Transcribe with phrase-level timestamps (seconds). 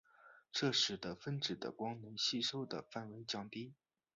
[0.51, 3.75] 这使得分子的光能吸收的范围降低。